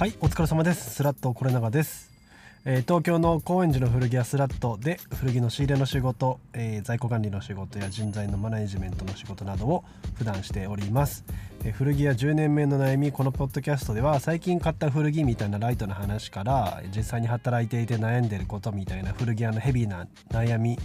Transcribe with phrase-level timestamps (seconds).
[0.00, 0.94] はいお疲れ様です。
[0.94, 2.10] スラットこれ長です、
[2.64, 9.84] えー東京の高円寺の古着屋スラットで古着の仕入れの仕事、えー在庫管理の仕事や人材のマネジメントの仕事などを
[10.14, 11.26] 普段しております、
[11.66, 20.78] えー古着屋10年目の悩みこのポッドキャストでは最近買った古着みたいなライトな話から実際に働いていて悩んでることみたいな古着屋のヘビーな悩み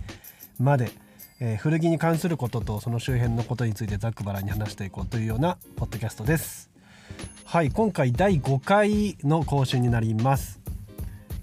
[0.60, 0.92] まで
[1.40, 6.75] えー古着に関することとその周辺のことについてざっくばらんに話していこうというようなポッドキャストです。
[7.46, 10.60] はい今回第5回の更新になります、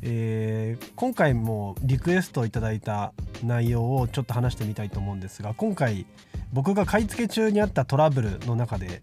[0.03, 6.07] えー今回もリクエストをいただいた内容をちょっと話してみたいと思うんですが今回
[6.53, 9.03] 僕が買い付け中にあったトラブルの中で、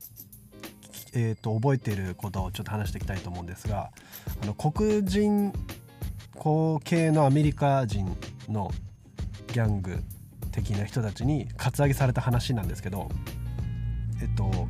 [1.14, 3.92] えー、と覚えてることをちょっと話していきたいと思うんですが
[4.42, 5.52] あの黒人
[6.84, 8.16] 系のアメリカ人
[8.48, 8.72] の
[9.48, 10.00] ギャング
[10.52, 13.10] 的な人たちにカツアゲされた話なんですけど
[14.22, 14.68] えっと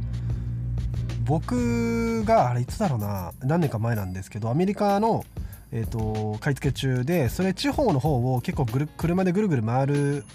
[1.30, 5.24] 僕があれいつだろうな何年か前なんですけどアメリカの、
[5.72, 10.26] えっと買い付け中でそれ地方の方を結構ぐる車でぐるぐる回る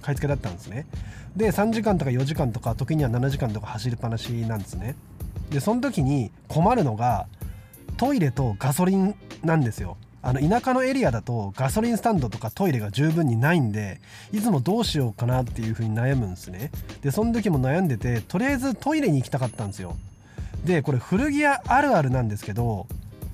[0.00, 0.86] 買い付けだったんですね。
[1.34, 4.94] で3時間とか4時間とか時には7時間とか走りっぱなしなんですね。
[5.50, 7.26] でその時に困るのが
[7.96, 9.96] トイレとガソリンなんですよ。
[10.22, 14.00] あの田舎のエリアだとガソリンスタンドとかトイレが十分にないんで
[14.32, 16.70] いつもどうしようかなっていう風に悩むんですね。
[17.02, 19.96] でその時も悩んでてとりあえずトイレに行きたかったんですよ。
[20.64, 22.86] でこれ古着屋あるあるなんですけど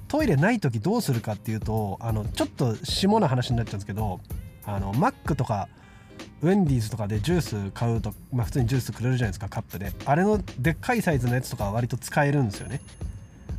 [0.09, 4.20] トイレない時どうするかっていうとあのちょっと下な話になっちゃうんですけど
[4.64, 5.69] あのマックとか
[6.42, 9.92] ウェンディーズとかでジュース買うと、まあ、普通にジュースくれるじゃないですかカップで。
[10.05, 12.81] あれのでっかいサイズのやつとかは割と使えるんですよね。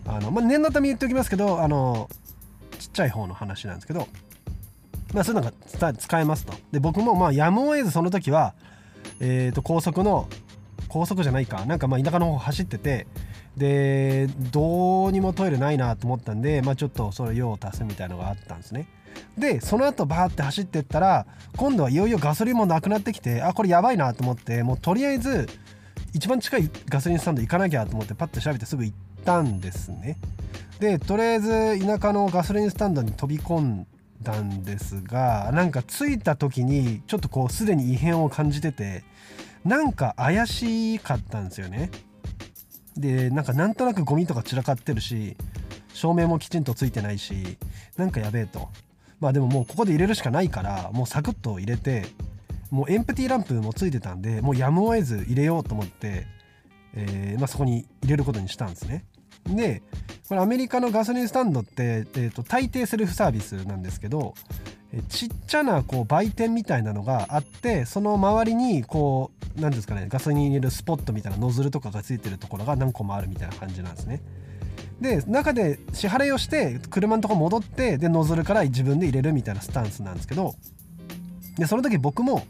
[0.05, 2.09] あの、まあ、念のため言っておきますけどあの
[2.79, 4.07] ちっちゃい方の話なんですけど
[5.13, 6.53] まあそういうのが使えますと。
[6.71, 8.53] で僕もまあやむを得ずその時は
[9.19, 10.27] えー、と高速の
[10.87, 11.65] 高速じゃないか。
[11.65, 13.07] なんかまあ田舎の方走ってて
[13.57, 18.87] でどうにもトイレないなと思ったんで、まあ、ちょっとそれ用を足すみたいのがあったんですね。
[19.37, 21.25] でその後バーって走ってったら
[21.57, 25.49] 今度はいよいよガソリンもなくなってきてあこれやばいなと思ってもうとりあえず
[26.13, 30.17] 一番近いガソリンスタンド行かなきゃと思ってパッて調べてすぐ行ったんですね。
[30.79, 33.87] でとりあえず田舎のガソリンスタンドに飛び込ん
[34.21, 39.03] だんですがなんか着いた時にちょっとこうすでに異変を感じてて
[39.63, 41.89] なんか怪しかったんですよね。
[42.97, 45.37] でなんかなんとなくゴミとか散らかってるし
[45.93, 47.57] 照明もきちんとついてないし
[47.97, 48.69] なんかやべえと。
[49.19, 52.05] まあでももうここで入れるしかないからもうサクッと入れて
[52.71, 56.25] もうエンプティーランプもついてたんでもうやむを得ず入れようと思って、
[56.95, 59.05] えーまあ、そこに入れることにしたんですね。
[59.45, 59.81] で
[60.27, 64.33] これアメリカのガソリンスタンドって、えー、と大抵セルフサービスなんですけど
[65.09, 74.21] ちっちゃなこう売店みたいなのがあってその周りにこう何ですかねガソリン入れるスポットみたいなノズルとかがついてるところが何個もあるみたいな感じなんですね。
[74.99, 80.53] で中で支払いをして車のとこ戻ってでノズルから自分で入れるみたいなスタンスなんですけど
[81.57, 82.45] でその時僕も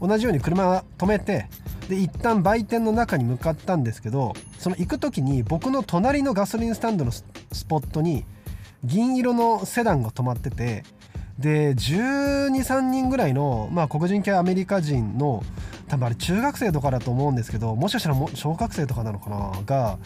[0.00, 1.46] 同じように車止めて
[1.88, 7.24] で一旦売店の中に向かったんですけどその行く時に僕の隣のガソリンスタンドのス
[7.68, 8.24] ポットに
[8.84, 10.84] 銀色のセダンが止まってて
[11.38, 15.42] で123人ぐらいの、まあ、黒人系アメリカ人の
[15.88, 19.98] 多分あれ中学生とかだと思うんですけどもしかしたら小学生とかなのかなが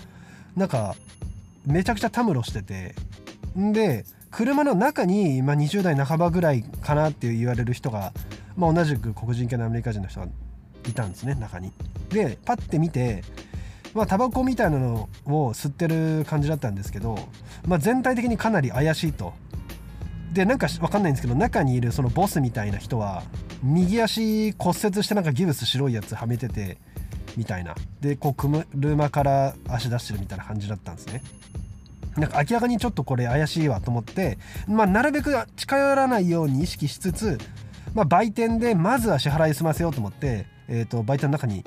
[0.57, 0.97] なんか
[1.67, 2.95] めちゃくちゃたむろしてて
[3.57, 8.13] で車の中に、まあ、20代半ばぐらいかなって言われる人が、
[8.57, 10.29] まあ、同じく黒人系のアメリカ人の人が
[10.89, 11.73] いたんですね中に。
[12.11, 13.23] でパッて見て
[13.95, 17.19] まあタバコみたいなのを吸ってる感じだったんですけど、
[17.67, 19.33] まあ、全体的にかなり怪しいと。
[20.33, 23.23] でなんか分かんないんですけど中にいるそのボスみたいな人は
[23.63, 26.77] 右足骨折してなんかギブス白いやつはめてて
[27.37, 31.23] みたいなでこう車から足出してるみたいな感じだったんですね
[32.17, 37.39] なんか明らかにちょっとこれ怪しいわと思って、まあ、なるべく近寄らないように意識しつつ、
[37.95, 41.65] まあ、売店でまずは支払い済ませようと思って、えー、と売店の中に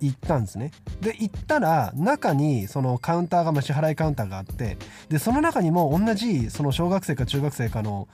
[0.00, 0.70] 行ったんですね
[1.00, 4.76] で行ったら中にそのカウンターが、まあ、支払いカウンターがあって
[5.08, 8.08] でその中にも同じその小学生か中学生かの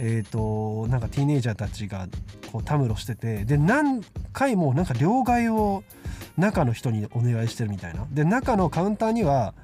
[0.00, 2.08] えー、となんかティーネイジャーたちが
[2.52, 4.02] こうたむろしててで何
[4.32, 5.82] 回もなんか両替を
[6.36, 9.54] 中の人にお願いしてるみたいなで中のカウンターには、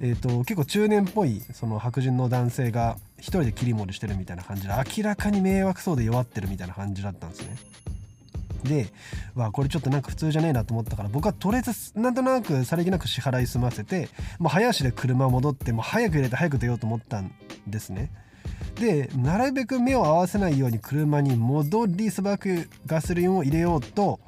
[0.00, 7.56] えー、と結構中年っぽいその白人の男性が一人で切り盛りしてるみたいな感じで明らかに迷惑そうで弱ってるみたいな感じだったんですね。
[8.64, 8.88] で
[9.34, 14.08] わこれちょっとなんか普通じゃねえなと思ったから僕はとりあえずなんとなくさりげなく支払い済ませて
[14.38, 17.32] もう早足で車戻ってもう早く入れて早く出ようと思ったん
[17.66, 18.10] ですね。
[18.76, 24.20] でなるべく目を合わせないように車に戻り素早くガソリンを入れようと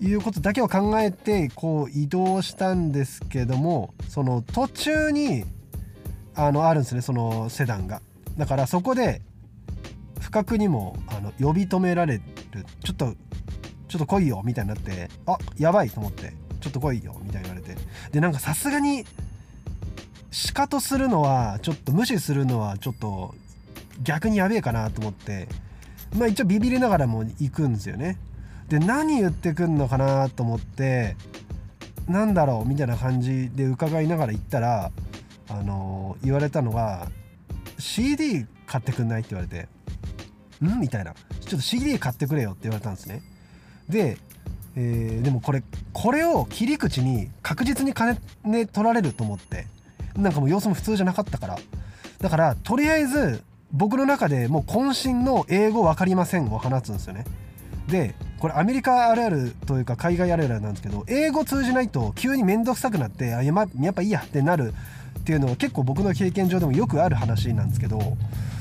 [0.00, 5.44] いうことだけを考えてこう移動したんですけどもその途中に
[6.34, 8.00] あのあるんですねそのセダンが
[8.36, 9.22] だからそこで
[10.20, 12.20] 不覚にもあの呼び止められ
[12.52, 13.14] るちょっと
[13.88, 17.76] ちょっと来いよみたいになってあやばいと思ってちょっと来いよみたいに言われて。
[18.12, 19.04] でなんかさすがに
[20.30, 23.34] シカとするのはちょっと無視するのはちょっと
[24.02, 25.46] 逆にやべえかなと思って
[26.16, 28.18] まあ一応ビビりながらも行くんですよね。
[28.68, 31.16] で何言ってくんのかなと思って
[32.08, 34.90] なんだろうみたいな感じで伺いながら行ったら
[35.50, 37.08] あのー、言われたのが
[37.78, 39.68] CD 買ってくんないって言われて
[40.64, 40.80] ん？
[40.80, 41.14] みたいな。
[41.52, 43.20] ちょっと CD 買ってくれよって言われたんですね。
[43.86, 44.16] で、
[44.74, 45.62] えー、でもこれ
[45.92, 49.66] これを切り口に確実に金、ね、取られると思って。
[50.16, 51.58] なんかもう様子も普通じゃなかったから。
[52.20, 57.26] だからとりあえず僕の中でもう渾身の英語分かりませんを放つんですよね。
[57.88, 64.72] でこれアメリカあるあるというか海外あるあるなんですけど英語通じないと急に面倒くさくなってあや,、ま、やっぱいいやってなる
[65.18, 68.16] っていうのは結構僕の経験上でもよくある話なんですけど。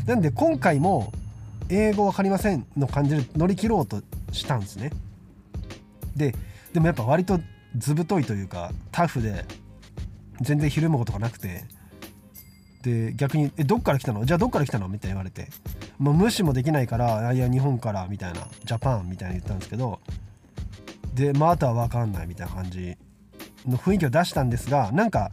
[0.06, 1.14] なんで今回も
[1.72, 4.02] 英語分かりませんの感じで乗り切ろうと
[4.32, 4.92] したんですね。
[6.16, 6.36] で
[6.74, 7.40] でもやっぱ割と
[7.78, 9.46] 図太いというかタフで
[10.42, 11.64] 全然ひるむことがなくて。
[12.84, 14.26] で逆に「えどっから来たの？
[14.26, 15.50] じゃあどっから来たの?」みたいに言われて、
[16.00, 20.00] もう無視もできないから「いや日本から」みたいな「ジャパン」みたいに言ったんですけど。
[21.14, 22.98] でまああとは分かんないみたいな感じ
[23.68, 25.32] の雰囲気を出したんですがなんか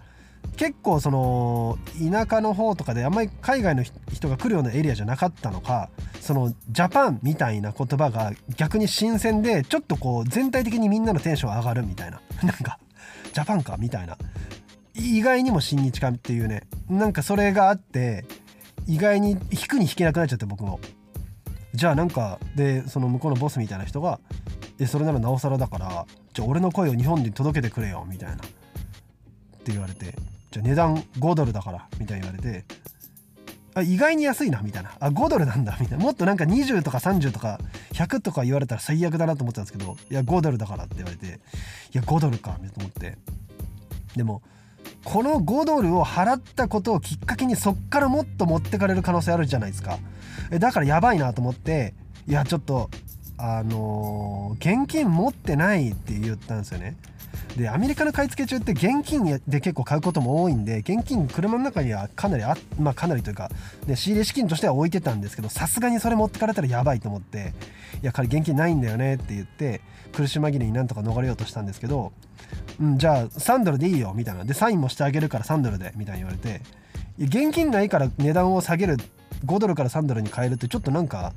[0.56, 1.78] 結構その
[2.10, 5.88] 田舎の方とかであんまり海外の人が来るようなエリアじゃなかったのか
[6.20, 12.20] そのジャパンみたいな言葉が逆に新鮮でちょっとこう全体的にみんなのテンション上がるみたいな。
[12.42, 12.78] なんか
[13.32, 14.18] ジャパンかみたいな。
[14.94, 16.64] 意外にも親日家っていうね。
[16.88, 18.24] なんかそれがあって
[18.86, 20.80] 意外に引くに引けなくなっちゃって僕も。
[21.72, 24.18] じゃあなんかでその向こうのボスみたいな人が
[24.80, 28.36] 「えそれならなおさらだからじゃあ俺の声を日本に届けてくれよ」みたいな。
[28.36, 28.38] っ
[29.68, 30.14] て言われて
[30.62, 32.64] 「値段5ドルだから」みたいに言われて
[33.74, 34.92] あ意外に安いなみたいな。
[34.98, 36.04] あ5ドルなんだみたいな。
[36.04, 37.60] もっとなんか20とか30とか
[37.92, 41.30] 100とか言われたら最悪だなと思ってたんですけどいや5ドルだからって言われてい
[41.92, 43.16] や5ドルかと思って。
[44.16, 44.42] でも
[45.04, 49.98] この5ドルを払ったことをきっかけにそっからもっと持ってかれる可能性あるじゃないですか。
[50.58, 51.94] だからやばいなと思って
[52.26, 52.90] いやちょっと
[53.36, 56.96] あのー、現金持ってないって言ったんですよね。
[57.58, 63.50] でアメリカの買い付け中って現金で結構買うことも多いんで現金車の中にはかなりあまあかなりというか、
[63.86, 67.52] ね、仕入れ資金としては置いてたんですけどさすがにそれ持ってかれたらやばいと思って
[68.02, 69.80] いや彼現金ないんだよねって言って
[70.12, 72.12] 苦し紛れになんとか逃れようとしたんですけど
[72.80, 74.44] うん、じゃあ3ドルでいいよみたいな。
[74.44, 76.62] でサインもしてあげるから3ドルでみたいに言われて
[77.18, 78.96] 現金ないから値段を下げる
[79.44, 81.32] 5ドルから3ドルに変えるってちょっとなんか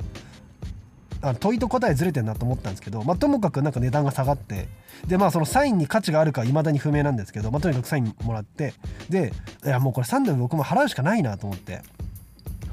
[1.21, 4.67] あ問いと答えずれてんなと思ったんですけど、まあ、ともかくなんか値段が下がって
[5.07, 8.73] でまあそのサインに価値があるか未だに不明なんですけど、まあ、とにかくサインもらって
[9.09, 9.33] で
[9.63, 11.81] いやもうこれ3ドル僕も払うしかないなと思って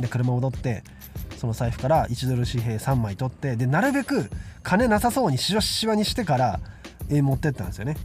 [0.01, 0.83] で車戻って
[1.37, 4.31] その財布から1ドル紙幣3枚取ってでなるべく
[4.63, 6.61] 金なさそうにしわしわにしてから、
[7.09, 7.97] 持ってったんですよね。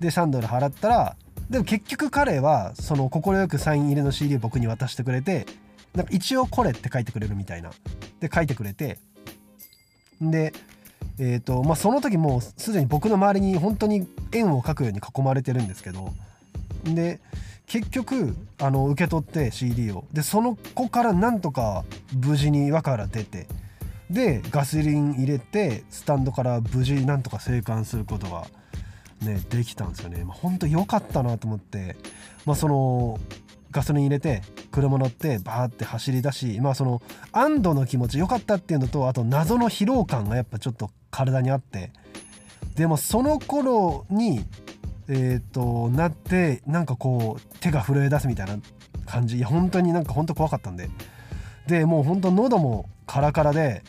[0.00, 1.16] で3ドル払ったら
[1.48, 5.46] でも結局彼はその快くサイン入りの CD を僕に渡してくれて
[5.94, 7.70] なんか一応これって書いてくれるみたいな。
[8.20, 8.98] で書いてくれて
[10.20, 10.52] で
[11.22, 16.14] えーとまあ、その時もうすでに僕の周りに本当に円を描くように囲まれてるんですけど
[16.84, 17.20] で
[17.66, 20.04] 結局あの受け取って CD を。
[20.12, 21.84] でその子からなんとか
[22.14, 23.46] 無事に輪から出て
[24.08, 28.46] でガソリン入れてスタンドから無事なんとか生還することが
[29.20, 31.96] ねできたんですよね、まあ、本当良かったなと思って。
[32.46, 33.20] まあその
[33.70, 41.92] ガソリン入れて車乗ってバーって走り出しまあその安堵の気持ち良かったっていうのとあと謎の疲労感がやっぱちょっと体にあって
[42.74, 44.44] でもその頃に
[45.08, 48.58] えっ、ー、となってなんかこう手が震え出すみたいな
[49.06, 49.38] 感じ。
[49.38, 50.88] いや本当になんか本当怖かったんで。
[51.66, 53.82] でもう本当喉もカラカラで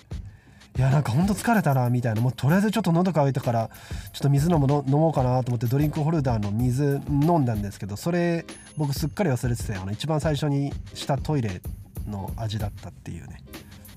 [0.78, 2.22] いやなんかほんと疲れたなみたいな。
[2.22, 3.70] もうとりあえずちょっと喉乾いたから
[4.14, 8.46] ちょっと水飲むの飲もうかなと思ってドリンクホルダーの水飲んだんですけどそれ
[8.78, 11.62] 僕すっかり忘れててあの一番最初にしたトイレ
[12.08, 13.44] の味だったっていうね。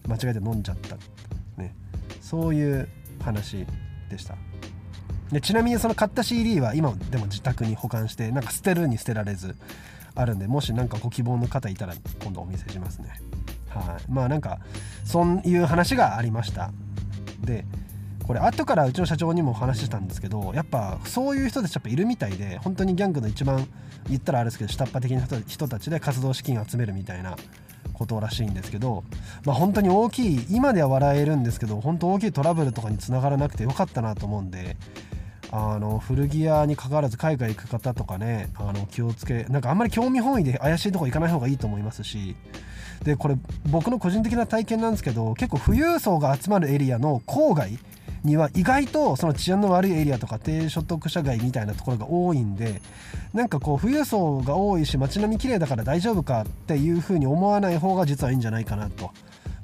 [0.06, 0.96] 間違えて飲んじゃった
[1.56, 1.74] ね。
[2.20, 2.88] そういう
[3.22, 3.66] 話
[4.10, 4.34] でした。
[5.32, 9.56] でちなみにその買った CD は今でも自宅に保管してなんか捨てるに捨てられず
[10.14, 13.20] あるんでもし何かご希望の方いたら今度お見せしますね。
[13.80, 14.58] はい、まあなんか
[15.04, 16.70] そういう話がありました。
[17.44, 17.64] で
[18.26, 23.66] これ後からうちの社長にも話したんですけどやっぱそういう人たちやっぱいるみたいで本当にギャングの一番
[24.08, 27.36] 言ったらあれですけど下っ端的な人たちで活動資金集めるみたいな
[27.92, 29.04] ことらしいんですけど
[29.44, 34.78] まあ本当に大きい今では笑えるんですけど本当大きいトラブルとかにつながらなくてよかったなと思うんで
[35.50, 42.36] あの古着屋に関わらず海外行く方とかねあの気をつけなんかあんまり興味本位で怪しいとこ行かない方がいいと思いますし
[43.04, 43.36] でこれ
[43.70, 47.78] 僕の個人的な体験なんですけど結構富裕層が集まるエリアの郊外
[48.24, 52.80] には意外とその治安の悪いエリアとか低所得者街みたいなところが多いんで
[53.34, 59.10] なんかこう富裕層が多いし街並み綺麗だから大丈夫かっていうふうに思わない方が実はいいんじゃないかなと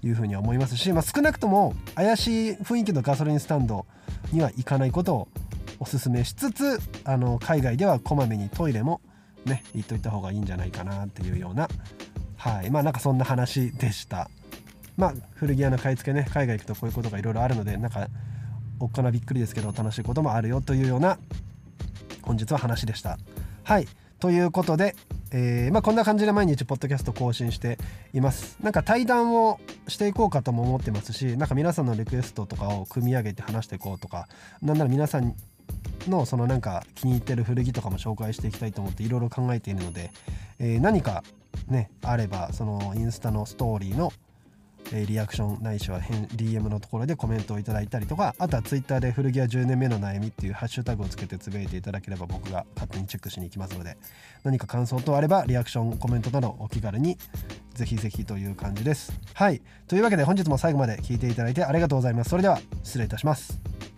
[0.03, 3.87] いうふうには思いますし、まあ、少なくとも怪しい雰囲気のガソリンスタンド
[4.33, 5.29] には行かないことを
[5.81, 9.01] おすすめしつつあの海外ではこまめにトイレも
[9.47, 11.69] ね行っといた方がいいんじゃないかなっていうような。
[12.37, 12.71] はい。
[12.71, 14.31] まあなんかそんな話でした。
[14.97, 18.09] まあ古着屋の買い付けね海外行くとこういうことがいろいろあるのでなんか
[18.79, 21.19] おっかなびっくりですけど楽しいこともあるよというような
[22.23, 23.19] 本日は話でした。
[23.65, 23.89] はい。
[24.21, 24.95] ということで、
[25.33, 27.79] えーまあ、こんな感じで毎日ポッドキャスト更新して
[28.13, 28.59] います。
[28.63, 29.59] なんか対談を
[29.89, 34.29] していこうかとも思ってますしなんか皆さんのリクエストとかを組み上げて話していこうとか
[34.61, 35.35] なんなら皆さん
[36.09, 40.11] のそのなんか気に入ってる古着とかも紹介していきたいと思っていろいろ考えているので、
[40.59, 41.23] えー、何か
[41.69, 44.13] ねあればそのインスタのストーリーの
[44.93, 53.97] えリアクションないしは DM のところでコメントをいただいたりとかあとは Twitter で古着屋10年目の悩みっていうハッシュタグをつけてつぶやいていただければ僕が勝手にチェックしに行きますので
[54.43, 57.17] 何か感想等あればリアクションコメントなどお気軽に
[57.75, 59.13] ぜひぜひという感じです。
[59.33, 59.63] はい。
[59.89, 62.31] というわけで本日も最後まで聞いていただいてありがとうございます。
[62.31, 63.90] それでは失礼いたします。